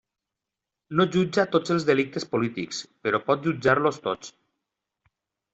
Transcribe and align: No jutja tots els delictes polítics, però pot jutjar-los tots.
No 0.99 1.05
jutja 1.15 1.45
tots 1.57 1.75
els 1.75 1.85
delictes 1.91 2.25
polítics, 2.33 2.81
però 3.05 3.21
pot 3.29 3.47
jutjar-los 3.51 4.03
tots. 4.09 4.37